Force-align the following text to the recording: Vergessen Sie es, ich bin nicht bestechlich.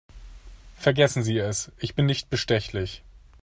Vergessen 0.77 1.21
Sie 1.21 1.37
es, 1.37 1.71
ich 1.77 1.93
bin 1.93 2.07
nicht 2.07 2.31
bestechlich. 2.31 3.03